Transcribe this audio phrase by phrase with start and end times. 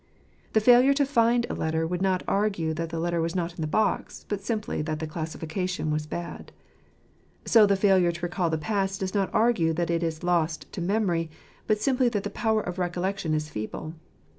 [0.53, 3.61] The failure to find a letter would not argue that the letter was not in
[3.61, 6.51] the box, but simply that the classification was bad;
[7.45, 10.23] so the failure to recal the past does not argue that it is.
[10.23, 11.29] lost to memory,
[11.67, 13.93] but simply that the power of recollec tion is feeble.